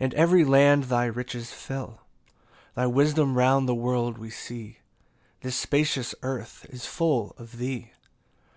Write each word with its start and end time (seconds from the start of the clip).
And 0.00 0.12
every 0.14 0.44
land 0.44 0.86
thy 0.90 1.04
riches 1.04 1.52
fill: 1.52 2.00
Thy 2.74 2.88
wisdom 2.88 3.38
round 3.38 3.68
the 3.68 3.76
world 3.76 4.18
we 4.18 4.28
see, 4.28 4.78
This 5.42 5.54
spacious 5.54 6.16
earth 6.24 6.66
is 6.68 6.84
full 6.84 7.32
of 7.38 7.58
thee. 7.58 7.92